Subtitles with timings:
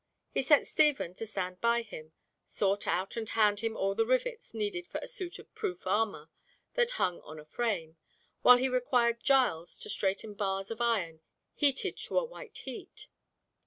[0.31, 2.11] He set Stephen to stand by him,
[2.43, 6.31] sort out and hand him all the rivets needed for a suit of proof armour
[6.73, 7.97] that hung on a frame,
[8.41, 11.21] while he required Giles to straighten bars of iron
[11.53, 13.09] heated to a white heat.